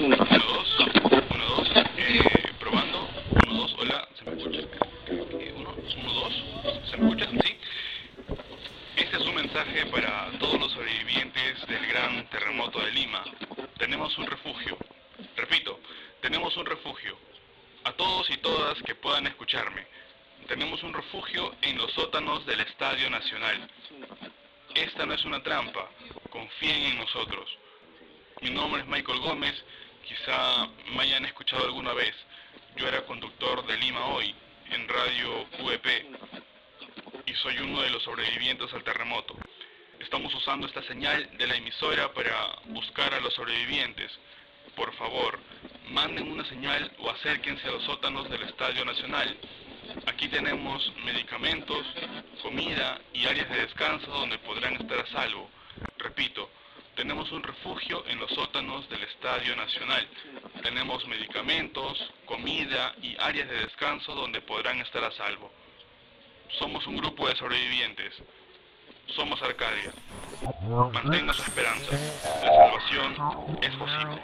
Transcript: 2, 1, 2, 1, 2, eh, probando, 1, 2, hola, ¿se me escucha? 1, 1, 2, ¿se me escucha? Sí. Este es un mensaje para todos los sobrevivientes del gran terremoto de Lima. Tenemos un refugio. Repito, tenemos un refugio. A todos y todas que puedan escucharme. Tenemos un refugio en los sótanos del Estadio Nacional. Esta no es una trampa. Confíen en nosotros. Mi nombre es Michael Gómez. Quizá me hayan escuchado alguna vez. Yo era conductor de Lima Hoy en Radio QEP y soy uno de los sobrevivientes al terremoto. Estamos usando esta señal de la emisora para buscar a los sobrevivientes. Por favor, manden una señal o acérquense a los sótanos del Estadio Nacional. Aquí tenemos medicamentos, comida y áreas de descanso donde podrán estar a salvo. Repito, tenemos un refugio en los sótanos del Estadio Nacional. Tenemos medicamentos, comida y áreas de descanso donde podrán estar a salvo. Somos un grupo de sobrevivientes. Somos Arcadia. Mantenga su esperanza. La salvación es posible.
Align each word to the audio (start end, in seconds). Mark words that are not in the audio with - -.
2, 0.00 0.08
1, 0.08 0.16
2, 0.16 0.80
1, 1.30 1.44
2, 1.56 1.68
eh, 1.98 2.52
probando, 2.58 3.06
1, 3.44 3.52
2, 3.52 3.76
hola, 3.80 4.08
¿se 4.14 4.24
me 4.24 4.38
escucha? 4.38 4.60
1, 5.10 5.24
1, 5.56 6.12
2, 6.14 6.90
¿se 6.90 6.96
me 6.96 7.04
escucha? 7.04 7.28
Sí. 7.30 7.58
Este 8.96 9.16
es 9.18 9.22
un 9.26 9.34
mensaje 9.34 9.84
para 9.92 10.30
todos 10.38 10.58
los 10.58 10.72
sobrevivientes 10.72 11.66
del 11.66 11.86
gran 11.86 12.26
terremoto 12.30 12.80
de 12.80 12.92
Lima. 12.92 13.22
Tenemos 13.76 14.16
un 14.16 14.26
refugio. 14.26 14.78
Repito, 15.36 15.78
tenemos 16.22 16.56
un 16.56 16.64
refugio. 16.64 17.18
A 17.84 17.92
todos 17.92 18.30
y 18.30 18.38
todas 18.38 18.82
que 18.84 18.94
puedan 18.94 19.26
escucharme. 19.26 19.86
Tenemos 20.48 20.82
un 20.82 20.94
refugio 20.94 21.54
en 21.60 21.76
los 21.76 21.92
sótanos 21.92 22.46
del 22.46 22.60
Estadio 22.60 23.10
Nacional. 23.10 23.70
Esta 24.74 25.04
no 25.04 25.12
es 25.12 25.26
una 25.26 25.42
trampa. 25.42 25.90
Confíen 26.30 26.84
en 26.84 26.96
nosotros. 26.96 27.50
Mi 28.40 28.48
nombre 28.48 28.80
es 28.80 28.86
Michael 28.86 29.20
Gómez. 29.20 29.62
Quizá 30.04 30.68
me 30.94 31.02
hayan 31.02 31.24
escuchado 31.24 31.64
alguna 31.64 31.92
vez. 31.92 32.14
Yo 32.76 32.88
era 32.88 33.02
conductor 33.02 33.66
de 33.66 33.76
Lima 33.76 34.06
Hoy 34.06 34.34
en 34.70 34.88
Radio 34.88 35.46
QEP 35.56 35.86
y 37.26 37.34
soy 37.34 37.58
uno 37.58 37.82
de 37.82 37.90
los 37.90 38.02
sobrevivientes 38.02 38.72
al 38.72 38.84
terremoto. 38.84 39.36
Estamos 39.98 40.34
usando 40.34 40.66
esta 40.66 40.82
señal 40.82 41.28
de 41.36 41.46
la 41.46 41.56
emisora 41.56 42.12
para 42.12 42.58
buscar 42.66 43.12
a 43.14 43.20
los 43.20 43.34
sobrevivientes. 43.34 44.10
Por 44.74 44.92
favor, 44.94 45.38
manden 45.90 46.30
una 46.30 46.44
señal 46.44 46.90
o 46.98 47.10
acérquense 47.10 47.68
a 47.68 47.72
los 47.72 47.84
sótanos 47.84 48.28
del 48.30 48.42
Estadio 48.42 48.84
Nacional. 48.84 49.36
Aquí 50.06 50.28
tenemos 50.28 50.92
medicamentos, 51.04 51.86
comida 52.42 53.00
y 53.12 53.26
áreas 53.26 53.50
de 53.50 53.66
descanso 53.66 54.10
donde 54.10 54.38
podrán 54.38 54.74
estar 54.74 54.98
a 54.98 55.06
salvo. 55.06 55.50
Repito, 55.98 56.50
tenemos 57.00 57.32
un 57.32 57.42
refugio 57.42 58.04
en 58.08 58.18
los 58.18 58.30
sótanos 58.32 58.86
del 58.90 59.02
Estadio 59.04 59.56
Nacional. 59.56 60.06
Tenemos 60.62 61.06
medicamentos, 61.08 62.12
comida 62.26 62.94
y 63.00 63.16
áreas 63.18 63.48
de 63.48 63.60
descanso 63.60 64.14
donde 64.14 64.42
podrán 64.42 64.78
estar 64.80 65.02
a 65.02 65.10
salvo. 65.12 65.50
Somos 66.58 66.86
un 66.86 66.98
grupo 66.98 67.26
de 67.26 67.36
sobrevivientes. 67.36 68.12
Somos 69.16 69.40
Arcadia. 69.40 69.94
Mantenga 70.92 71.32
su 71.32 71.40
esperanza. 71.40 71.90
La 72.42 72.52
salvación 72.52 73.16
es 73.62 73.74
posible. 73.76 74.22